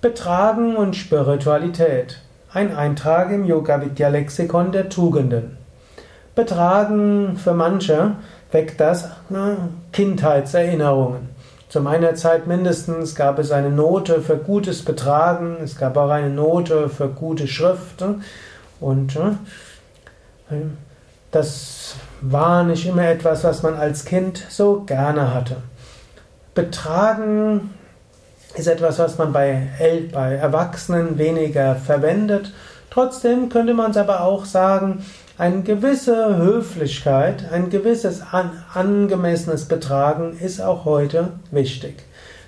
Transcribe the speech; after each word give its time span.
Betragen 0.00 0.76
und 0.76 0.94
Spiritualität. 0.94 2.20
Ein 2.52 2.72
Eintrag 2.72 3.32
im 3.32 3.44
Yoga 3.44 3.80
Vidya 3.80 4.10
Lexikon 4.10 4.70
der 4.70 4.88
Tugenden. 4.90 5.56
Betragen 6.36 7.36
für 7.36 7.52
manche 7.52 8.12
weckt 8.52 8.80
das 8.80 9.10
na, 9.28 9.56
Kindheitserinnerungen. 9.90 11.30
Zu 11.68 11.80
meiner 11.80 12.14
Zeit 12.14 12.46
mindestens 12.46 13.16
gab 13.16 13.40
es 13.40 13.50
eine 13.50 13.70
Note 13.70 14.20
für 14.20 14.36
gutes 14.36 14.84
Betragen, 14.84 15.56
es 15.64 15.76
gab 15.76 15.96
auch 15.96 16.10
eine 16.10 16.30
Note 16.30 16.88
für 16.88 17.08
gute 17.08 17.48
Schrift 17.48 18.04
und 18.78 19.18
das 21.32 21.96
war 22.20 22.62
nicht 22.62 22.86
immer 22.86 23.08
etwas, 23.08 23.42
was 23.42 23.64
man 23.64 23.74
als 23.74 24.04
Kind 24.04 24.46
so 24.48 24.82
gerne 24.82 25.34
hatte. 25.34 25.56
Betragen 26.54 27.70
ist 28.58 28.66
etwas, 28.66 28.98
was 28.98 29.18
man 29.18 29.32
bei, 29.32 29.68
El 29.78 30.08
bei 30.08 30.34
Erwachsenen 30.34 31.18
weniger 31.18 31.76
verwendet. 31.76 32.52
Trotzdem 32.90 33.48
könnte 33.48 33.74
man 33.74 33.92
es 33.92 33.96
aber 33.96 34.22
auch 34.22 34.44
sagen, 34.44 35.04
eine 35.38 35.62
gewisse 35.62 36.36
Höflichkeit, 36.36 37.44
ein 37.52 37.70
gewisses 37.70 38.22
an, 38.32 38.50
angemessenes 38.74 39.66
Betragen 39.66 40.36
ist 40.38 40.60
auch 40.60 40.84
heute 40.84 41.28
wichtig. 41.52 42.02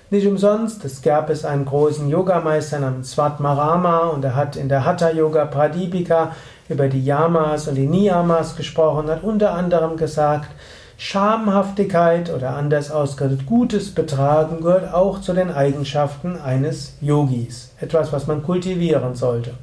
Nicht 0.09 0.27
umsonst, 0.27 0.83
es 0.83 1.01
gab 1.01 1.29
es 1.29 1.45
einen 1.45 1.63
großen 1.63 2.09
Yogameister 2.09 2.79
namens 2.79 3.11
Svatmarama 3.11 4.07
und 4.07 4.25
er 4.25 4.35
hat 4.35 4.57
in 4.57 4.67
der 4.67 4.83
Hatha 4.83 5.09
Yoga 5.09 5.45
Pradipika 5.45 6.35
über 6.67 6.89
die 6.89 7.05
Yamas 7.05 7.69
und 7.69 7.75
die 7.75 7.87
Niyamas 7.87 8.57
gesprochen, 8.57 9.09
hat 9.09 9.23
unter 9.23 9.53
anderem 9.53 9.95
gesagt, 9.95 10.49
Schamhaftigkeit 11.03 12.31
oder 12.31 12.51
anders 12.51 12.91
ausgedrückt 12.91 13.47
gutes 13.47 13.89
Betragen 13.89 14.61
gehört 14.61 14.93
auch 14.93 15.19
zu 15.19 15.33
den 15.33 15.49
Eigenschaften 15.49 16.37
eines 16.39 16.93
Yogis. 17.01 17.71
Etwas, 17.81 18.13
was 18.13 18.27
man 18.27 18.43
kultivieren 18.43 19.15
sollte. 19.15 19.55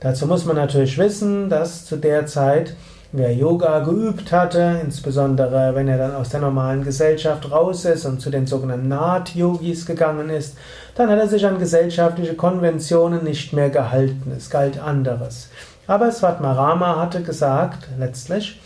Dazu 0.00 0.26
muss 0.26 0.44
man 0.44 0.56
natürlich 0.56 0.98
wissen, 0.98 1.48
dass 1.48 1.86
zu 1.86 1.96
der 1.96 2.26
Zeit, 2.26 2.76
wer 3.12 3.34
Yoga 3.34 3.78
geübt 3.78 4.30
hatte, 4.30 4.82
insbesondere 4.84 5.74
wenn 5.74 5.88
er 5.88 5.96
dann 5.96 6.14
aus 6.14 6.28
der 6.28 6.40
normalen 6.40 6.84
Gesellschaft 6.84 7.50
raus 7.50 7.86
ist 7.86 8.04
und 8.04 8.20
zu 8.20 8.28
den 8.28 8.46
sogenannten 8.46 8.88
Naht-Yogis 8.88 9.86
gegangen 9.86 10.28
ist, 10.28 10.58
dann 10.96 11.08
hat 11.08 11.18
er 11.18 11.28
sich 11.28 11.46
an 11.46 11.58
gesellschaftliche 11.58 12.34
Konventionen 12.34 13.24
nicht 13.24 13.54
mehr 13.54 13.70
gehalten. 13.70 14.34
Es 14.36 14.50
galt 14.50 14.78
anderes. 14.78 15.48
Aber 15.86 16.12
Svatmarama 16.12 16.96
hatte 16.96 17.22
gesagt, 17.22 17.88
letztlich, 17.98 18.60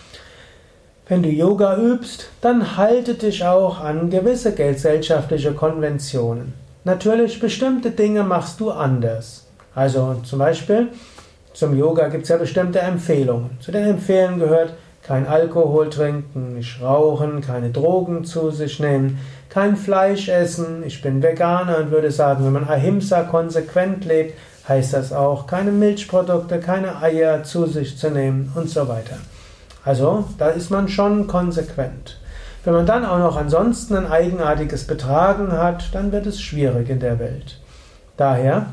wenn 1.12 1.22
du 1.22 1.28
Yoga 1.28 1.76
übst, 1.76 2.30
dann 2.40 2.78
halte 2.78 3.12
dich 3.12 3.44
auch 3.44 3.78
an 3.80 4.08
gewisse 4.08 4.54
gesellschaftliche 4.54 5.52
Konventionen. 5.52 6.54
Natürlich, 6.84 7.38
bestimmte 7.38 7.90
Dinge 7.90 8.22
machst 8.22 8.60
du 8.60 8.70
anders. 8.70 9.46
Also 9.74 10.16
zum 10.24 10.38
Beispiel, 10.38 10.88
zum 11.52 11.76
Yoga 11.76 12.08
gibt 12.08 12.22
es 12.22 12.30
ja 12.30 12.38
bestimmte 12.38 12.78
Empfehlungen. 12.78 13.50
Zu 13.60 13.72
den 13.72 13.84
Empfehlungen 13.84 14.40
gehört, 14.40 14.72
kein 15.02 15.26
Alkohol 15.26 15.90
trinken, 15.90 16.54
nicht 16.54 16.80
rauchen, 16.80 17.42
keine 17.42 17.68
Drogen 17.68 18.24
zu 18.24 18.50
sich 18.50 18.80
nehmen, 18.80 19.18
kein 19.50 19.76
Fleisch 19.76 20.30
essen. 20.30 20.82
Ich 20.86 21.02
bin 21.02 21.22
Veganer 21.22 21.76
und 21.76 21.90
würde 21.90 22.10
sagen, 22.10 22.46
wenn 22.46 22.54
man 22.54 22.66
Ahimsa 22.70 23.24
konsequent 23.24 24.06
lebt, 24.06 24.32
heißt 24.66 24.94
das 24.94 25.12
auch, 25.12 25.46
keine 25.46 25.72
Milchprodukte, 25.72 26.58
keine 26.58 27.02
Eier 27.02 27.44
zu 27.44 27.66
sich 27.66 27.98
zu 27.98 28.10
nehmen 28.10 28.50
und 28.54 28.70
so 28.70 28.88
weiter. 28.88 29.16
Also, 29.84 30.24
da 30.38 30.48
ist 30.48 30.70
man 30.70 30.88
schon 30.88 31.26
konsequent. 31.26 32.18
Wenn 32.64 32.74
man 32.74 32.86
dann 32.86 33.04
auch 33.04 33.18
noch 33.18 33.36
ansonsten 33.36 33.96
ein 33.96 34.10
eigenartiges 34.10 34.86
Betragen 34.86 35.52
hat, 35.52 35.92
dann 35.92 36.12
wird 36.12 36.26
es 36.26 36.40
schwierig 36.40 36.88
in 36.88 37.00
der 37.00 37.18
Welt. 37.18 37.58
Daher, 38.16 38.66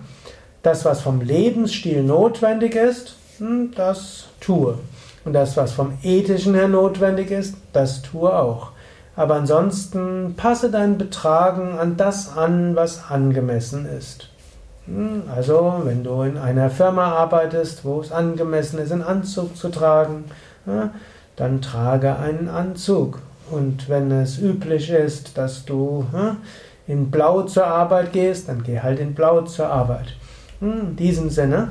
das, 0.61 0.85
was 0.85 1.01
vom 1.01 1.21
Lebensstil 1.21 2.03
notwendig 2.03 2.75
ist, 2.75 3.16
hm, 3.39 3.71
das 3.75 4.25
tue. 4.39 4.77
Und 5.25 5.33
das, 5.33 5.57
was 5.57 5.71
vom 5.71 5.97
ethischen 6.03 6.53
her 6.53 6.67
notwendig 6.67 7.31
ist, 7.31 7.55
das 7.73 8.03
tue 8.03 8.31
auch. 8.31 8.72
Aber 9.16 9.35
ansonsten 9.35 10.35
passe 10.38 10.69
dein 10.69 10.97
Betragen 10.97 11.78
an 11.79 11.97
das 11.97 12.38
an, 12.38 12.75
was 12.75 13.09
angemessen 13.09 13.88
ist. 13.88 14.29
Hm, 14.85 15.23
also, 15.35 15.81
wenn 15.84 16.03
du 16.03 16.22
in 16.22 16.38
einer 16.38 16.69
Firma 16.69 17.13
arbeitest, 17.13 17.84
wo 17.85 18.01
es 18.01 18.11
angemessen 18.11 18.79
ist, 18.79 18.91
einen 18.91 19.01
Anzug 19.01 19.57
zu 19.57 19.69
tragen, 19.69 20.25
dann 21.35 21.62
trage 21.62 22.18
einen 22.18 22.50
Anzug. 22.50 23.19
Und 23.52 23.90
wenn 23.90 24.12
es 24.12 24.38
üblich 24.38 24.90
ist, 24.90 25.38
dass 25.38 25.66
du 25.66 26.06
in 26.88 27.12
Blau 27.12 27.44
zur 27.44 27.68
Arbeit 27.68 28.13
gehst, 28.13 28.50
dann 28.50 28.63
geh 28.63 28.79
halt 28.79 29.00
in 29.00 29.13
Blau 29.13 29.41
zur 29.41 29.68
Arbeit. 29.68 30.16
In 30.62 30.96
diesem 30.96 31.29
Sinne, 31.29 31.69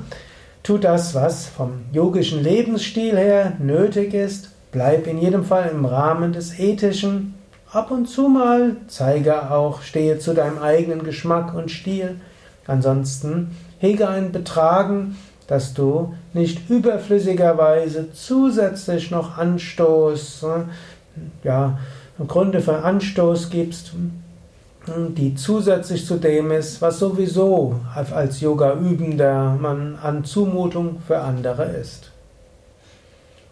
tu 0.63 0.79
das, 0.79 1.15
was 1.15 1.47
vom 1.47 1.83
yogischen 1.93 2.43
Lebensstil 2.43 3.17
her 3.17 3.53
nötig 3.59 4.15
ist. 4.15 4.51
Bleib 4.71 5.07
in 5.07 5.19
jedem 5.19 5.45
Fall 5.45 5.71
im 5.73 5.85
Rahmen 5.85 6.33
des 6.33 6.59
Ethischen. 6.59 7.35
Ab 7.71 7.91
und 7.91 8.07
zu 8.07 8.29
mal 8.29 8.77
zeige 8.87 9.51
auch, 9.51 9.83
stehe 9.83 10.19
zu 10.19 10.35
deinem 10.35 10.59
eigenen 10.59 11.05
Geschmack 11.05 11.55
und 11.55 11.71
Stil. 11.71 12.21
Ansonsten 12.67 13.57
hege 13.79 14.09
ein 14.09 14.33
Betragen, 14.33 15.17
dass 15.49 15.75
du 15.75 16.15
nicht 16.35 16.71
überflüssigerweise 16.71 18.13
zusätzlich 18.13 19.11
noch 19.11 19.39
Anstoß, 19.39 20.47
ja, 21.43 21.79
Gründe 22.27 22.61
für 22.61 22.85
Anstoß 22.85 23.51
gibst, 23.51 23.93
die 25.17 25.35
zusätzlich 25.35 26.07
zu 26.07 26.17
dem 26.17 26.51
ist, 26.51 26.81
was 26.81 26.99
sowieso 26.99 27.81
als 27.95 28.41
Yoga-Übender 28.41 29.57
man 29.61 29.99
an 30.03 30.25
Zumutung 30.25 31.01
für 31.07 31.21
andere 31.21 31.65
ist. 31.65 32.11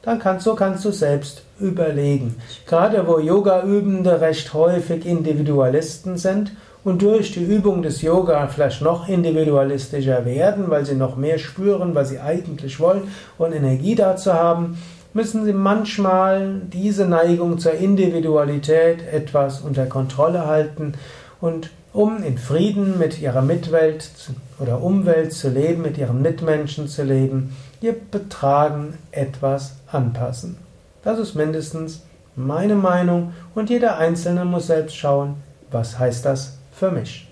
Dann 0.07 0.21
kannst, 0.21 0.45
so 0.45 0.55
kannst 0.55 0.85
du 0.85 0.93
selbst 0.93 1.43
überlegen. 1.59 2.37
Gerade 2.65 3.09
wo 3.09 3.19
Yoga-Übende 3.19 4.21
recht 4.21 4.55
häufig 4.55 5.05
Individualisten 5.05 6.17
sind 6.17 6.53
und 6.85 7.03
durch 7.03 7.33
die 7.33 7.43
Übung 7.43 7.83
des 7.83 8.03
Yoga 8.03 8.47
vielleicht 8.47 8.83
noch 8.83 9.09
individualistischer 9.09 10.25
werden, 10.25 10.71
weil 10.71 10.87
sie 10.87 10.95
noch 10.95 11.17
mehr 11.17 11.39
spüren, 11.39 11.97
was 11.97 12.11
sie 12.11 12.21
eigentlich 12.21 12.79
wollen 12.79 13.09
und 13.37 13.53
Energie 13.53 13.97
dazu 13.97 14.33
haben, 14.33 14.79
müssen 15.13 15.45
sie 15.45 15.53
manchmal 15.53 16.61
diese 16.73 17.09
Neigung 17.09 17.59
zur 17.59 17.73
Individualität 17.73 18.99
etwas 19.13 19.61
unter 19.61 19.87
Kontrolle 19.87 20.47
halten 20.47 20.93
und 21.41 21.71
um 21.93 22.23
in 22.23 22.39
Frieden 22.39 22.99
mit 22.99 23.21
ihrer 23.21 23.43
Mitwelt 23.43 24.11
oder 24.59 24.83
Umwelt 24.83 25.33
zu 25.33 25.49
leben, 25.49 25.83
mit 25.83 25.99
ihren 25.99 26.21
Mitmenschen 26.23 26.89
zu 26.89 27.05
leben, 27.05 27.57
ihr 27.81 27.95
Betragen 27.95 28.99
etwas 29.11 29.77
anpassen. 29.91 30.59
Das 31.03 31.19
ist 31.19 31.35
mindestens 31.35 32.03
meine 32.35 32.75
Meinung 32.75 33.33
und 33.55 33.71
jeder 33.71 33.97
Einzelne 33.97 34.45
muss 34.45 34.67
selbst 34.67 34.97
schauen, 34.97 35.37
was 35.71 35.99
heißt 35.99 36.25
das 36.25 36.59
für 36.73 36.91
mich. 36.91 37.29